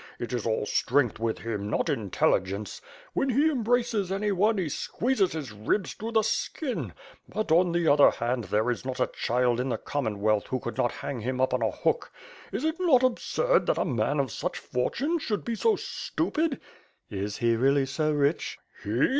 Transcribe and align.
It 0.17 0.33
is 0.33 0.47
all 0.47 0.65
strength 0.65 1.19
with 1.19 1.37
him, 1.37 1.69
not 1.69 1.87
intelligence. 1.87 2.81
When 3.13 3.29
he 3.29 3.51
embraces 3.51 4.11
anyone, 4.11 4.57
he 4.57 4.67
squeezes 4.67 5.33
his 5.33 5.51
ribs 5.51 5.93
through 5.93 6.13
the 6.13 6.23
skin; 6.23 6.93
but, 7.29 7.51
on 7.51 7.71
the 7.71 7.87
other 7.87 8.09
hand 8.09 8.45
there 8.45 8.71
is 8.71 8.83
not 8.83 8.99
a 8.99 9.05
child 9.13 9.59
in 9.59 9.69
the 9.69 9.77
Com 9.77 10.05
monwealth 10.07 10.47
who 10.47 10.59
could 10.59 10.75
not 10.79 10.91
hang 11.05 11.19
him 11.19 11.39
up 11.39 11.53
on 11.53 11.61
a 11.61 11.69
hook. 11.69 12.11
Is 12.51 12.65
it 12.65 12.79
not 12.79 13.03
absurd 13.03 13.67
that 13.67 13.77
a 13.77 13.85
man 13.85 14.19
of 14.19 14.31
such 14.31 14.57
fortune 14.57 15.19
should 15.19 15.45
be 15.45 15.53
so 15.53 15.75
stupid?" 15.75 16.59
"Is 17.11 17.37
he 17.37 17.55
really 17.55 17.85
so 17.85 18.11
rich?" 18.11 18.57
"He! 18.83 19.09